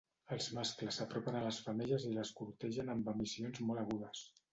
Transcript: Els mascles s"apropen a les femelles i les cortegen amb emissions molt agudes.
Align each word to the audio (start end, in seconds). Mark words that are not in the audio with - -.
Els 0.35 0.45
mascles 0.59 0.95
s"apropen 0.95 1.37
a 1.39 1.43
les 1.43 1.59
femelles 1.65 2.07
i 2.11 2.13
les 2.13 2.31
cortegen 2.39 2.89
amb 2.95 3.13
emissions 3.15 3.61
molt 3.69 3.83
agudes. 3.83 4.25